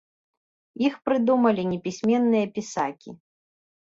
[0.87, 3.09] Іх прыдумалі непісьменныя пісакі.